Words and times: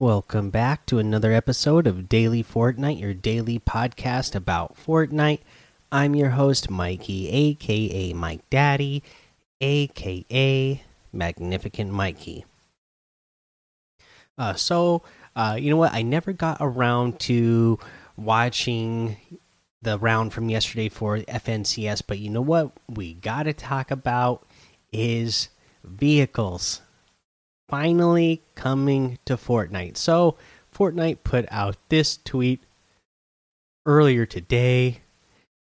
welcome 0.00 0.48
back 0.48 0.86
to 0.86 0.98
another 0.98 1.30
episode 1.30 1.86
of 1.86 2.08
Daily 2.08 2.42
Fortnite, 2.42 2.98
your 2.98 3.12
daily 3.12 3.58
podcast 3.58 4.34
about 4.34 4.74
Fortnite. 4.74 5.40
I'm 5.92 6.14
your 6.14 6.30
host, 6.30 6.70
Mikey, 6.70 7.28
aka 7.28 8.14
Mike 8.14 8.48
Daddy, 8.48 9.02
aka 9.60 10.82
Magnificent 11.12 11.92
Mikey. 11.92 12.46
Uh, 14.38 14.54
so, 14.54 15.02
uh, 15.36 15.58
you 15.60 15.68
know 15.68 15.76
what? 15.76 15.92
I 15.92 16.00
never 16.00 16.32
got 16.32 16.56
around 16.60 17.20
to 17.20 17.78
watching 18.16 19.18
the 19.82 19.98
round 19.98 20.32
from 20.32 20.48
yesterday 20.48 20.88
for 20.88 21.18
FNCS, 21.18 22.04
but 22.06 22.18
you 22.18 22.30
know 22.30 22.40
what? 22.40 22.72
We 22.88 23.12
got 23.12 23.42
to 23.42 23.52
talk 23.52 23.90
about 23.90 24.46
is 24.94 25.50
vehicles 25.84 26.80
finally 27.70 28.42
coming 28.56 29.18
to 29.24 29.36
Fortnite. 29.36 29.96
So, 29.96 30.36
Fortnite 30.74 31.18
put 31.24 31.46
out 31.50 31.76
this 31.88 32.18
tweet 32.18 32.62
earlier 33.86 34.26
today, 34.26 35.00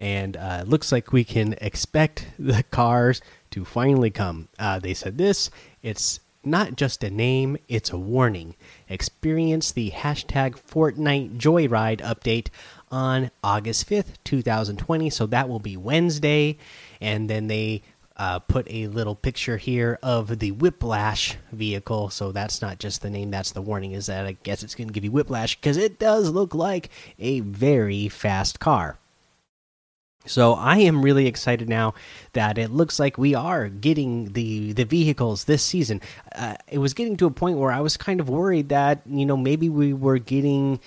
and 0.00 0.36
uh, 0.36 0.64
looks 0.66 0.92
like 0.92 1.12
we 1.12 1.24
can 1.24 1.54
expect 1.60 2.26
the 2.38 2.64
cars 2.64 3.22
to 3.50 3.64
finally 3.64 4.10
come. 4.10 4.48
Uh, 4.58 4.78
they 4.78 4.92
said 4.94 5.16
this 5.16 5.50
it's 5.82 6.20
not 6.44 6.76
just 6.76 7.02
a 7.02 7.10
name, 7.10 7.56
it's 7.68 7.90
a 7.90 7.98
warning. 7.98 8.54
Experience 8.88 9.72
the 9.72 9.90
hashtag 9.92 10.60
Fortnite 10.60 11.38
Joyride 11.38 12.00
update 12.00 12.48
on 12.90 13.30
August 13.42 13.88
5th, 13.88 14.14
2020. 14.24 15.08
So 15.10 15.26
that 15.26 15.48
will 15.48 15.58
be 15.58 15.76
Wednesday. 15.76 16.58
And 17.00 17.30
then 17.30 17.46
they 17.46 17.82
uh, 18.16 18.38
put 18.38 18.66
a 18.70 18.86
little 18.86 19.14
picture 19.14 19.56
here 19.56 19.98
of 20.02 20.38
the 20.38 20.52
Whiplash 20.52 21.36
vehicle. 21.52 22.10
So 22.10 22.32
that's 22.32 22.62
not 22.62 22.78
just 22.78 23.02
the 23.02 23.10
name, 23.10 23.30
that's 23.30 23.52
the 23.52 23.62
warning. 23.62 23.92
Is 23.92 24.06
that 24.06 24.26
I 24.26 24.36
guess 24.42 24.62
it's 24.62 24.74
going 24.74 24.88
to 24.88 24.94
give 24.94 25.04
you 25.04 25.10
Whiplash 25.10 25.56
because 25.56 25.76
it 25.76 25.98
does 25.98 26.30
look 26.30 26.54
like 26.54 26.90
a 27.18 27.40
very 27.40 28.08
fast 28.08 28.60
car. 28.60 28.98
So 30.26 30.54
I 30.54 30.78
am 30.78 31.02
really 31.02 31.26
excited 31.26 31.68
now 31.68 31.94
that 32.32 32.56
it 32.56 32.70
looks 32.70 32.98
like 32.98 33.18
we 33.18 33.34
are 33.34 33.68
getting 33.68 34.32
the 34.32 34.72
the 34.72 34.84
vehicles 34.84 35.44
this 35.44 35.62
season. 35.62 36.00
Uh, 36.34 36.54
it 36.68 36.78
was 36.78 36.94
getting 36.94 37.16
to 37.18 37.26
a 37.26 37.30
point 37.30 37.58
where 37.58 37.72
I 37.72 37.80
was 37.80 37.96
kind 37.96 38.20
of 38.20 38.28
worried 38.28 38.70
that 38.70 39.02
you 39.06 39.26
know 39.26 39.36
maybe 39.36 39.68
we 39.68 39.92
were 39.92 40.18
getting 40.18 40.80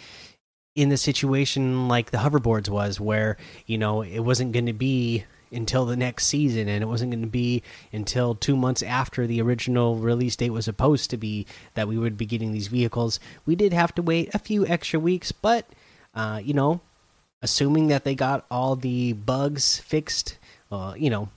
in 0.76 0.90
the 0.90 0.98
situation 0.98 1.88
like 1.88 2.12
the 2.12 2.18
hoverboards 2.18 2.70
was, 2.70 3.00
where 3.00 3.38
you 3.68 3.78
know 3.78 4.02
it 4.02 4.20
wasn't 4.20 4.54
going 4.54 4.66
to 4.66 4.74
be 4.74 5.26
until 5.52 5.86
the 5.86 5.96
next 5.96 6.28
season 6.28 6.68
and 6.68 6.84
it 6.84 6.88
wasn't 6.88 7.12
going 7.12 7.22
to 7.22 7.28
be 7.28 7.64
until 7.92 8.36
two 8.36 8.56
months 8.56 8.84
after 8.84 9.26
the 9.26 9.42
original 9.42 9.96
release 9.96 10.36
date 10.36 10.50
was 10.50 10.66
supposed 10.66 11.10
to 11.10 11.18
be 11.18 11.46
that 11.74 11.88
we 11.88 11.98
would 11.98 12.18
be 12.18 12.26
getting 12.26 12.52
these 12.52 12.68
vehicles. 12.68 13.20
We 13.46 13.56
did 13.56 13.74
have 13.74 13.94
to 13.96 14.02
wait 14.02 14.34
a 14.34 14.40
few 14.40 14.66
extra 14.68 15.00
weeks 15.00 15.32
but 15.32 15.66
uh, 16.16 16.42
you 16.44 16.54
know 16.54 16.82
assuming 17.42 17.88
that 17.88 18.04
they 18.04 18.16
got 18.16 18.46
all 18.50 18.76
the 18.76 19.14
bugs 19.14 19.80
fixed 19.80 20.38
uh, 20.72 20.94
you 20.98 21.10
know 21.10 21.30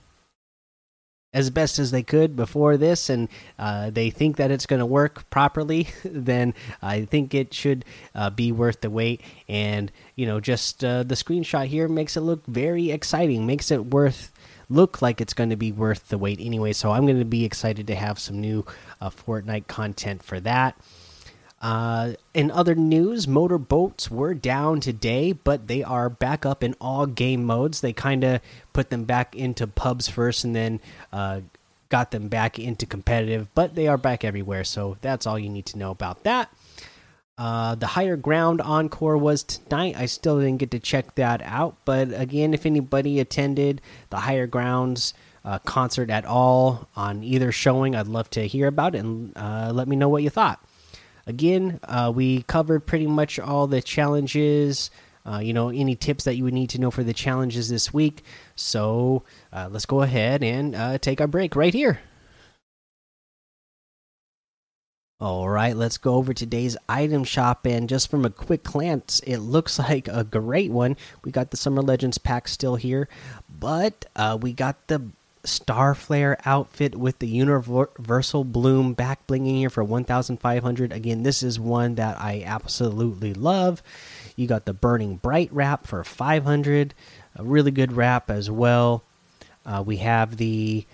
as 1.33 1.51
best 1.51 1.79
as 1.79 1.91
they 1.91 2.03
could 2.03 2.35
before 2.35 2.77
this 2.77 3.09
and 3.09 3.29
uh, 3.59 3.91
they 3.91 4.11
think 4.11 4.37
that 4.37 4.51
it's 4.51 4.67
going 4.67 4.81
to 4.81 4.87
work 4.87 5.29
properly 5.31 5.89
then 6.05 6.53
i 6.83 7.05
think 7.05 7.35
it 7.35 7.55
should 7.55 7.85
uh, 8.15 8.31
be 8.31 8.53
worth 8.53 8.81
the 8.81 8.91
wait. 8.91 9.21
And 9.49 9.91
you 10.17 10.27
know 10.27 10.41
just 10.41 10.85
uh, 10.85 11.03
the 11.03 11.15
screenshot 11.15 11.67
here 11.67 11.89
makes 11.89 12.17
it 12.17 12.21
look 12.21 12.45
very 12.47 12.91
exciting 12.91 13.47
makes 13.47 13.71
it 13.71 13.87
worth 13.87 14.33
look 14.69 15.03
like 15.03 15.21
it's 15.21 15.35
going 15.35 15.51
to 15.51 15.57
be 15.57 15.73
worth 15.73 16.09
the 16.09 16.19
wait 16.19 16.39
anyway. 16.41 16.73
So 16.73 16.91
i'm 16.91 17.07
going 17.07 17.19
to 17.19 17.25
be 17.25 17.45
excited 17.45 17.87
to 17.89 17.95
have 17.95 18.19
some 18.19 18.41
new 18.41 18.65
uh, 19.01 19.11
fortnite 19.11 19.67
content 19.67 20.23
for 20.23 20.41
that 20.41 20.77
uh, 21.61 22.13
in 22.33 22.51
other 22.51 22.75
news, 22.75 23.29
motorboats 23.29 24.11
were 24.11 24.33
down 24.33 24.81
today, 24.81 25.33
but 25.33 25.69
they 25.69 25.83
are 25.83 26.09
back 26.09 26.47
up 26.47 26.65
in 26.65 26.75
all 26.81 27.07
game 27.07 27.45
modes. 27.45 27.81
They 27.83 27.93
kind 27.93 28.25
of 28.25 28.41
put 28.73 28.89
them 28.91 29.05
back 29.05 29.37
into 29.37 29.67
pubs 29.67 30.09
first 30.09 30.45
and 30.45 30.57
then 30.57 30.81
uh, 31.13 31.41
got 31.91 32.13
them 32.13 32.29
back 32.29 32.59
into 32.59 32.87
competitive, 32.87 33.49
but 33.55 33.75
they 33.75 33.89
are 33.89 33.99
back 33.99 34.25
everywhere. 34.25 34.65
So 34.65 34.97
that's 35.03 35.27
all 35.27 35.39
you 35.39 35.51
need 35.51 35.67
to 35.67 35.79
know 35.79 35.91
about 35.91 36.25
that. 36.25 36.51
Uh, 37.37 37.75
the 37.75 37.87
higher 37.87 38.17
ground 38.17 38.61
encore 38.61 39.17
was 39.17 39.43
tonight. 39.43 39.97
I 39.99 40.07
still 40.07 40.39
didn't 40.41 40.59
get 40.59 40.71
to 40.73 40.79
check 40.79 41.15
that 41.17 41.43
out, 41.43 41.77
but 41.85 42.09
again, 42.19 42.55
if 42.55 42.65
anybody 42.65 43.21
attended 43.21 43.81
the 44.11 44.19
higher 44.19 44.47
grounds 44.47 45.15
uh, 45.45 45.59
concert 45.61 46.11
at 46.11 46.25
all 46.25 46.89
on 46.97 47.23
either 47.25 47.51
showing, 47.51 47.97
I'd 47.97 48.09
love 48.09 48.29
to 48.31 48.47
hear 48.47 48.67
about 48.67 48.95
it 48.95 48.99
and 48.99 49.33
uh, 49.37 49.73
let 49.75 49.89
me 49.89 49.97
know 49.97 50.09
what 50.09 50.23
you 50.23 50.31
thought. 50.31 50.63
Again, 51.27 51.81
uh, 51.85 52.13
we 52.15 52.43
covered 52.43 52.87
pretty 52.87 53.07
much 53.07 53.39
all 53.39 53.67
the 53.67 53.83
challenges. 53.83 54.91
Uh, 55.27 55.39
you 55.39 55.53
know, 55.53 55.69
any 55.69 55.95
tips 55.95 56.25
that 56.25 56.37
you 56.37 56.45
would 56.45 56.55
need 56.55 56.71
to 56.71 56.81
know 56.81 56.91
for 56.91 57.05
the 57.05 57.13
challenges 57.13 57.69
this 57.69 57.93
week. 57.93 58.23
So 58.57 59.23
uh, 59.53 59.69
let's 59.71 59.85
go 59.85 60.01
ahead 60.01 60.43
and 60.43 60.75
uh, 60.75 60.99
take 60.99 61.21
our 61.21 61.27
break 61.27 61.55
right 61.55 61.75
here. 61.75 62.01
All 65.21 65.51
right, 65.51 65.77
let's 65.77 65.99
go 65.99 66.15
over 66.15 66.33
today's 66.33 66.79
item 66.89 67.25
shop. 67.25 67.67
And 67.67 67.91
just 67.91 68.11
from 68.11 68.25
a 68.25 68.31
quick 68.31 68.63
glance, 68.63 69.21
it 69.27 69.37
looks 69.39 69.79
like 69.79 70.09
a 70.09 70.25
great 70.25 70.71
one. 70.71 70.97
We 71.23 71.31
got 71.31 71.51
the 71.51 71.59
Summer 71.59 71.83
Legends 71.83 72.17
pack 72.17 72.49
still 72.49 72.77
here, 72.77 73.07
but 73.59 74.07
uh, 74.17 74.39
we 74.41 74.55
got 74.55 74.87
the 74.87 75.03
Starflare 75.45 76.37
outfit 76.45 76.97
with 76.97 77.19
the 77.19 77.27
Universal 77.27 78.45
Bloom 78.45 78.93
back 78.93 79.27
blinging 79.27 79.57
here 79.57 79.71
for 79.71 79.83
1,500. 79.83 80.93
Again, 80.93 81.23
this 81.23 81.43
is 81.43 81.59
one 81.59 81.95
that 81.95 82.21
I 82.21 82.43
absolutely 82.45 83.33
love. 83.33 83.83
You 84.37 84.47
got 84.47 84.67
the 84.67 84.75
Burning 84.75 85.17
Bright 85.17 85.51
wrap 85.53 85.87
for 85.87 86.05
500, 86.05 86.95
a 87.37 87.45
really 87.45 87.71
good 87.71 87.93
wrap 87.93 88.31
as 88.31 88.51
well. 88.51 89.03
Uh, 89.65 89.83
we 89.85 89.99
have 89.99 90.37
the 90.37 90.85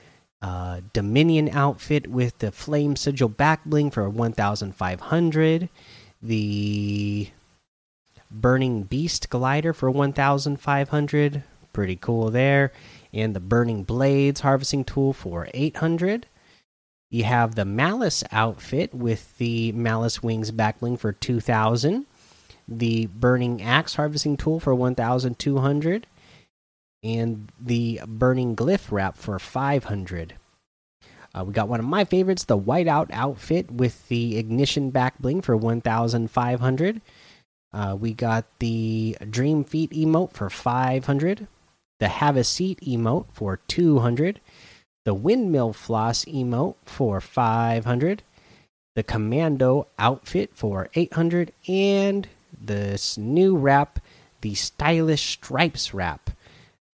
uh, 0.42 0.80
Dominion 0.92 1.48
outfit 1.48 2.06
with 2.06 2.38
the 2.38 2.52
Flame 2.52 2.94
Sigil 2.94 3.28
back 3.28 3.64
bling 3.64 3.90
for 3.90 4.08
1,500. 4.08 5.68
The 6.22 7.30
Burning 8.30 8.82
Beast 8.84 9.28
glider 9.28 9.72
for 9.72 9.90
1,500. 9.90 11.42
Pretty 11.72 11.96
cool 11.96 12.30
there 12.30 12.72
and 13.12 13.34
the 13.34 13.40
Burning 13.40 13.84
Blades 13.84 14.40
harvesting 14.40 14.84
tool 14.84 15.12
for 15.12 15.48
800. 15.54 16.26
You 17.10 17.24
have 17.24 17.54
the 17.54 17.64
Malice 17.64 18.24
outfit 18.32 18.92
with 18.92 19.36
the 19.38 19.72
Malice 19.72 20.22
Wings 20.22 20.50
backbling 20.50 20.98
for 20.98 21.12
2000. 21.12 22.06
The 22.68 23.06
Burning 23.06 23.62
Axe 23.62 23.94
harvesting 23.94 24.36
tool 24.36 24.58
for 24.58 24.74
1200. 24.74 26.06
And 27.02 27.52
the 27.60 28.00
Burning 28.06 28.56
Glyph 28.56 28.90
wrap 28.90 29.16
for 29.16 29.38
500. 29.38 30.34
Uh, 31.32 31.44
we 31.44 31.52
got 31.52 31.68
one 31.68 31.80
of 31.80 31.86
my 31.86 32.04
favorites, 32.04 32.44
the 32.44 32.58
Whiteout 32.58 33.10
outfit 33.12 33.70
with 33.70 34.08
the 34.08 34.38
Ignition 34.38 34.90
back 34.90 35.18
bling 35.18 35.42
for 35.42 35.56
1500. 35.56 37.00
Uh, 37.72 37.96
we 37.98 38.14
got 38.14 38.46
the 38.58 39.16
Dream 39.28 39.62
Feet 39.62 39.90
emote 39.90 40.32
for 40.32 40.48
500 40.48 41.46
the 41.98 42.08
Have 42.08 42.36
a 42.36 42.44
Seat 42.44 42.80
emote 42.80 43.26
for 43.32 43.58
200, 43.68 44.40
the 45.04 45.14
Windmill 45.14 45.72
Floss 45.72 46.24
emote 46.24 46.76
for 46.84 47.20
500, 47.20 48.22
the 48.94 49.02
Commando 49.02 49.86
outfit 49.98 50.50
for 50.54 50.88
800, 50.94 51.52
and 51.68 52.28
this 52.58 53.16
new 53.16 53.56
wrap, 53.56 54.00
the 54.40 54.54
Stylish 54.54 55.22
Stripes 55.22 55.94
wrap. 55.94 56.30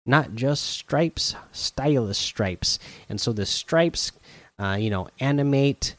Not 0.09 0.35
just 0.35 0.65
stripes, 0.65 1.35
stylish 1.51 2.19
stripes. 2.19 2.79
And 3.09 3.21
so 3.21 3.33
the 3.33 3.45
stripes, 3.45 4.13
uh, 4.57 4.77
you 4.79 4.89
know, 4.89 5.09
animate 5.19 5.97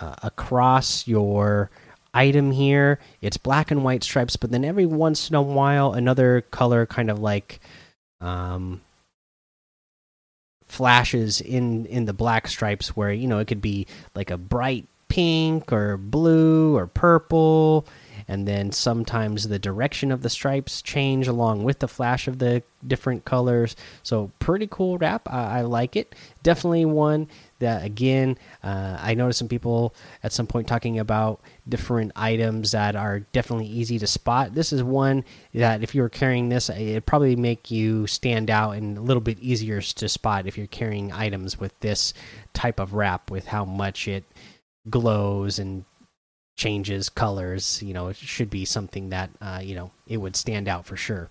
uh, 0.00 0.14
across 0.22 1.06
your 1.06 1.70
item 2.14 2.50
here. 2.50 2.98
It's 3.20 3.36
black 3.36 3.70
and 3.70 3.84
white 3.84 4.04
stripes, 4.04 4.36
but 4.36 4.50
then 4.50 4.64
every 4.64 4.86
once 4.86 5.28
in 5.28 5.36
a 5.36 5.42
while, 5.42 5.92
another 5.92 6.40
color 6.40 6.86
kind 6.86 7.10
of 7.10 7.18
like 7.18 7.60
um, 8.22 8.80
flashes 10.66 11.40
in 11.40 11.84
in 11.86 12.06
the 12.06 12.14
black 12.14 12.48
stripes 12.48 12.96
where 12.96 13.12
you 13.12 13.28
know 13.28 13.38
it 13.38 13.46
could 13.46 13.60
be 13.60 13.86
like 14.14 14.30
a 14.30 14.38
bright 14.38 14.86
pink 15.08 15.70
or 15.72 15.98
blue 15.98 16.74
or 16.74 16.86
purple 16.86 17.86
and 18.28 18.46
then 18.46 18.72
sometimes 18.72 19.48
the 19.48 19.58
direction 19.58 20.12
of 20.12 20.22
the 20.22 20.30
stripes 20.30 20.82
change 20.82 21.28
along 21.28 21.64
with 21.64 21.78
the 21.78 21.88
flash 21.88 22.28
of 22.28 22.38
the 22.38 22.62
different 22.86 23.24
colors. 23.24 23.76
So 24.02 24.30
pretty 24.38 24.68
cool 24.70 24.98
wrap. 24.98 25.28
I, 25.30 25.58
I 25.58 25.60
like 25.62 25.96
it. 25.96 26.14
Definitely 26.42 26.84
one 26.86 27.28
that 27.62 27.84
again 27.84 28.36
uh, 28.64 28.98
i 29.00 29.14
noticed 29.14 29.38
some 29.38 29.46
people 29.46 29.94
at 30.24 30.32
some 30.32 30.48
point 30.48 30.66
talking 30.66 30.98
about 30.98 31.40
different 31.68 32.10
items 32.16 32.72
that 32.72 32.96
are 32.96 33.20
definitely 33.32 33.66
easy 33.66 34.00
to 34.00 34.06
spot. 34.06 34.52
This 34.52 34.72
is 34.72 34.82
one 34.82 35.24
that 35.54 35.82
if 35.82 35.94
you 35.94 36.02
were 36.02 36.08
carrying 36.08 36.48
this 36.48 36.68
it 36.68 37.06
probably 37.06 37.36
make 37.36 37.70
you 37.70 38.06
stand 38.08 38.50
out 38.50 38.72
and 38.72 38.98
a 38.98 39.00
little 39.00 39.20
bit 39.20 39.38
easier 39.38 39.80
to 39.80 40.08
spot 40.08 40.46
if 40.46 40.58
you're 40.58 40.66
carrying 40.66 41.12
items 41.12 41.58
with 41.58 41.78
this 41.80 42.14
type 42.52 42.80
of 42.80 42.94
wrap 42.94 43.30
with 43.30 43.46
how 43.46 43.64
much 43.64 44.08
it 44.08 44.24
glows 44.90 45.60
and 45.60 45.84
changes 46.56 47.08
colors. 47.08 47.82
You 47.82 47.94
know, 47.94 48.08
it 48.08 48.16
should 48.16 48.50
be 48.50 48.64
something 48.64 49.10
that 49.10 49.30
uh, 49.40 49.60
you 49.62 49.74
know 49.74 49.90
it 50.06 50.18
would 50.18 50.36
stand 50.36 50.68
out 50.68 50.86
for 50.86 50.96
sure. 50.96 51.28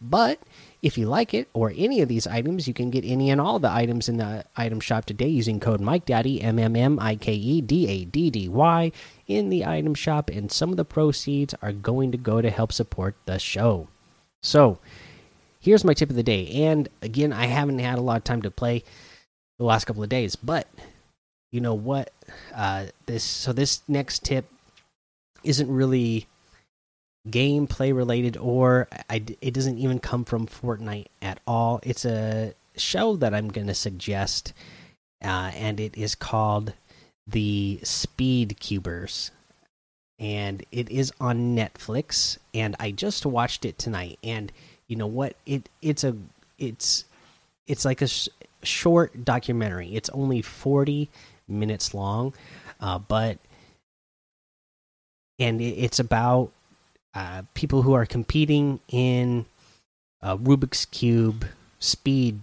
But 0.00 0.38
if 0.80 0.96
you 0.96 1.06
like 1.06 1.34
it 1.34 1.48
or 1.52 1.72
any 1.76 2.00
of 2.02 2.08
these 2.08 2.26
items, 2.26 2.68
you 2.68 2.74
can 2.74 2.90
get 2.90 3.04
any 3.04 3.30
and 3.30 3.40
all 3.40 3.58
the 3.58 3.70
items 3.70 4.08
in 4.08 4.18
the 4.18 4.44
item 4.56 4.78
shop 4.78 5.06
today 5.06 5.26
using 5.26 5.58
code 5.58 5.80
MikeDaddy 5.80 6.42
M 6.42 6.58
M 6.58 6.76
M 6.76 6.98
I 7.00 7.16
K 7.16 7.34
E 7.34 7.60
D 7.60 7.88
A 7.88 8.04
D 8.04 8.30
D 8.30 8.48
Y 8.48 8.92
in 9.26 9.48
the 9.48 9.66
item 9.66 9.94
shop, 9.94 10.30
and 10.30 10.52
some 10.52 10.70
of 10.70 10.76
the 10.76 10.84
proceeds 10.84 11.54
are 11.62 11.72
going 11.72 12.12
to 12.12 12.18
go 12.18 12.40
to 12.40 12.50
help 12.50 12.72
support 12.72 13.16
the 13.26 13.38
show. 13.38 13.88
So, 14.42 14.78
here's 15.58 15.84
my 15.84 15.94
tip 15.94 16.10
of 16.10 16.16
the 16.16 16.22
day. 16.22 16.48
And 16.48 16.88
again, 17.02 17.32
I 17.32 17.46
haven't 17.46 17.80
had 17.80 17.98
a 17.98 18.02
lot 18.02 18.18
of 18.18 18.24
time 18.24 18.42
to 18.42 18.50
play 18.50 18.84
the 19.58 19.64
last 19.64 19.86
couple 19.86 20.04
of 20.04 20.08
days, 20.08 20.36
but 20.36 20.68
you 21.50 21.60
know 21.60 21.74
what? 21.74 22.12
Uh, 22.54 22.86
this 23.06 23.24
so 23.24 23.52
this 23.52 23.82
next 23.88 24.24
tip 24.24 24.46
isn't 25.48 25.70
really 25.70 26.26
gameplay 27.28 27.94
related 27.94 28.36
or 28.36 28.86
I, 29.08 29.22
it 29.40 29.54
doesn't 29.54 29.78
even 29.78 29.98
come 29.98 30.24
from 30.24 30.46
Fortnite 30.46 31.06
at 31.22 31.40
all. 31.46 31.80
It's 31.82 32.04
a 32.04 32.52
show 32.76 33.16
that 33.16 33.34
I'm 33.34 33.48
going 33.48 33.66
to 33.66 33.74
suggest, 33.74 34.52
uh, 35.24 35.50
and 35.54 35.80
it 35.80 35.96
is 35.96 36.14
called 36.14 36.74
the 37.26 37.80
Speed 37.82 38.60
Cubers, 38.60 39.30
and 40.18 40.64
it 40.70 40.90
is 40.90 41.12
on 41.18 41.56
Netflix. 41.56 42.38
And 42.52 42.76
I 42.78 42.90
just 42.90 43.24
watched 43.24 43.64
it 43.64 43.78
tonight, 43.78 44.18
and 44.22 44.52
you 44.86 44.96
know 44.96 45.06
what? 45.06 45.34
It 45.46 45.68
it's 45.80 46.04
a 46.04 46.14
it's 46.58 47.04
it's 47.66 47.84
like 47.86 48.02
a 48.02 48.08
sh 48.08 48.28
short 48.62 49.24
documentary. 49.24 49.94
It's 49.94 50.10
only 50.10 50.42
40 50.42 51.08
minutes 51.48 51.94
long, 51.94 52.34
uh, 52.80 52.98
but 52.98 53.38
and 55.38 55.60
it's 55.60 55.98
about 55.98 56.50
uh, 57.14 57.42
people 57.54 57.82
who 57.82 57.92
are 57.92 58.06
competing 58.06 58.80
in 58.88 59.46
Rubik's 60.22 60.84
Cube 60.86 61.44
speed 61.78 62.40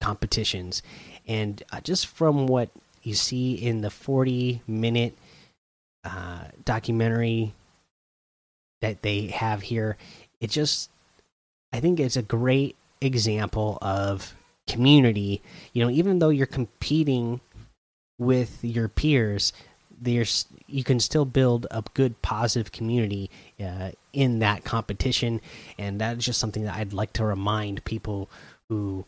competitions. 0.00 0.82
And 1.26 1.62
uh, 1.72 1.80
just 1.80 2.06
from 2.06 2.46
what 2.46 2.70
you 3.02 3.14
see 3.14 3.54
in 3.54 3.80
the 3.80 3.90
40 3.90 4.62
minute 4.66 5.16
uh, 6.04 6.44
documentary 6.64 7.52
that 8.80 9.02
they 9.02 9.26
have 9.28 9.62
here, 9.62 9.96
it 10.40 10.50
just, 10.50 10.90
I 11.72 11.80
think 11.80 12.00
it's 12.00 12.16
a 12.16 12.22
great 12.22 12.76
example 13.00 13.78
of 13.82 14.34
community. 14.66 15.42
You 15.72 15.84
know, 15.84 15.90
even 15.90 16.18
though 16.18 16.30
you're 16.30 16.46
competing 16.46 17.40
with 18.18 18.64
your 18.64 18.88
peers, 18.88 19.52
there's 20.00 20.46
you 20.66 20.84
can 20.84 21.00
still 21.00 21.24
build 21.24 21.66
a 21.70 21.82
good 21.94 22.20
positive 22.22 22.72
community 22.72 23.30
uh, 23.60 23.90
in 24.12 24.38
that 24.40 24.64
competition. 24.64 25.40
And 25.78 26.00
that 26.00 26.18
is 26.18 26.24
just 26.24 26.40
something 26.40 26.64
that 26.64 26.74
i'd 26.76 26.92
like 26.92 27.12
to 27.14 27.24
remind 27.24 27.84
people 27.84 28.30
who 28.68 29.04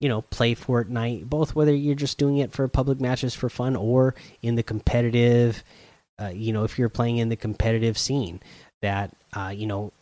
you 0.00 0.08
know 0.08 0.22
play 0.22 0.54
fortnite 0.54 1.24
both 1.28 1.54
whether 1.54 1.74
you're 1.74 1.94
just 1.94 2.18
doing 2.18 2.38
it 2.38 2.52
for 2.52 2.66
public 2.68 3.00
matches 3.00 3.34
for 3.34 3.48
fun 3.48 3.76
or 3.76 4.14
in 4.42 4.54
the 4.54 4.62
competitive 4.62 5.64
uh, 6.20 6.28
you 6.28 6.52
know 6.52 6.64
if 6.64 6.78
you're 6.78 6.88
playing 6.88 7.16
in 7.16 7.28
the 7.28 7.36
competitive 7.36 7.96
scene 7.96 8.40
that 8.82 9.10
uh, 9.34 9.52
you 9.54 9.66
know 9.66 9.92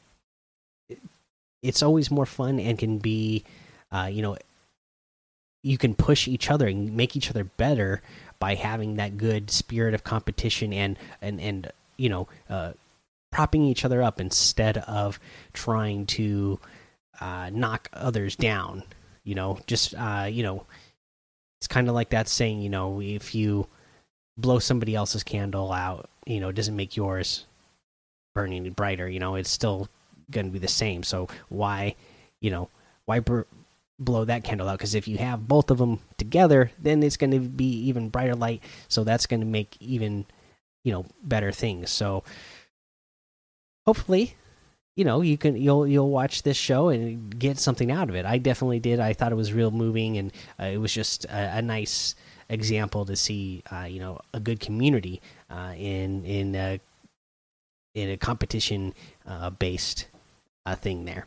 it's 1.62 1.82
always 1.82 2.10
more 2.10 2.26
fun 2.26 2.58
and 2.58 2.78
can 2.78 2.98
be 2.98 3.44
uh, 3.92 4.08
you 4.10 4.22
know 4.22 4.36
you 5.62 5.78
can 5.78 5.94
push 5.94 6.26
each 6.26 6.50
other 6.50 6.66
and 6.66 6.96
make 6.96 7.16
each 7.16 7.30
other 7.30 7.44
better 7.44 8.02
by 8.38 8.54
having 8.54 8.96
that 8.96 9.16
good 9.16 9.50
spirit 9.50 9.94
of 9.94 10.04
competition 10.04 10.72
and 10.72 10.98
and 11.20 11.40
and 11.40 11.70
you 11.96 12.08
know 12.08 12.26
uh, 12.50 12.72
propping 13.30 13.64
each 13.64 13.84
other 13.84 14.02
up 14.02 14.20
instead 14.20 14.78
of 14.78 15.18
trying 15.52 16.06
to 16.06 16.58
uh, 17.20 17.50
knock 17.52 17.88
others 17.92 18.36
down. 18.36 18.82
You 19.24 19.36
know, 19.36 19.58
just 19.66 19.94
uh, 19.94 20.26
you 20.28 20.42
know, 20.42 20.66
it's 21.60 21.68
kind 21.68 21.88
of 21.88 21.94
like 21.94 22.10
that 22.10 22.28
saying. 22.28 22.60
You 22.60 22.70
know, 22.70 23.00
if 23.00 23.34
you 23.34 23.68
blow 24.36 24.58
somebody 24.58 24.94
else's 24.94 25.22
candle 25.22 25.72
out, 25.72 26.10
you 26.26 26.40
know, 26.40 26.48
it 26.48 26.56
doesn't 26.56 26.76
make 26.76 26.96
yours 26.96 27.46
burning 28.34 28.68
brighter. 28.70 29.08
You 29.08 29.20
know, 29.20 29.36
it's 29.36 29.50
still 29.50 29.88
going 30.30 30.46
to 30.46 30.52
be 30.52 30.58
the 30.58 30.68
same. 30.68 31.02
So 31.04 31.28
why, 31.48 31.94
you 32.40 32.50
know, 32.50 32.68
why 33.04 33.20
blow 34.04 34.24
that 34.24 34.44
candle 34.44 34.68
out 34.68 34.78
because 34.78 34.94
if 34.94 35.08
you 35.08 35.18
have 35.18 35.46
both 35.48 35.70
of 35.70 35.78
them 35.78 35.98
together 36.18 36.70
then 36.78 37.02
it's 37.02 37.16
going 37.16 37.30
to 37.30 37.40
be 37.40 37.70
even 37.88 38.08
brighter 38.08 38.34
light. 38.34 38.62
So 38.88 39.04
that's 39.04 39.26
going 39.26 39.40
to 39.40 39.46
make 39.46 39.76
even 39.80 40.26
you 40.84 40.92
know 40.92 41.06
better 41.22 41.52
things. 41.52 41.90
So 41.90 42.24
hopefully 43.86 44.36
you 44.96 45.04
know 45.04 45.20
you 45.22 45.38
can 45.38 45.56
you'll 45.56 45.86
you'll 45.86 46.10
watch 46.10 46.42
this 46.42 46.56
show 46.56 46.88
and 46.88 47.38
get 47.38 47.58
something 47.58 47.90
out 47.90 48.08
of 48.08 48.14
it. 48.14 48.26
I 48.26 48.38
definitely 48.38 48.80
did. 48.80 49.00
I 49.00 49.12
thought 49.12 49.32
it 49.32 49.36
was 49.36 49.52
real 49.52 49.70
moving 49.70 50.18
and 50.18 50.32
uh, 50.60 50.64
it 50.64 50.78
was 50.78 50.92
just 50.92 51.24
a, 51.26 51.58
a, 51.58 51.62
nice 51.62 52.14
example 52.48 53.04
to 53.06 53.16
see 53.16 53.62
uh, 53.72 53.86
you 53.88 54.00
know 54.00 54.20
a 54.34 54.40
good 54.40 54.60
community 54.60 55.20
uh, 55.50 55.72
in 55.76 56.24
in 56.24 56.54
a, 56.54 56.80
in 57.94 58.10
a 58.10 58.16
competition 58.16 58.94
uh, 59.26 59.50
based 59.50 60.08
uh, 60.66 60.74
thing 60.74 61.04
there 61.04 61.26